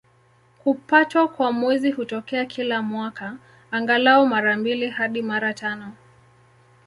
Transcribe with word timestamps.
Kupatwa 0.63 1.27
kwa 1.27 1.51
Mwezi 1.51 1.91
hutokea 1.91 2.45
kila 2.45 2.81
mwaka, 2.81 3.37
angalau 3.71 4.27
mara 4.27 4.57
mbili 4.57 4.89
hadi 4.89 5.21
mara 5.21 5.53
tano. 5.53 5.93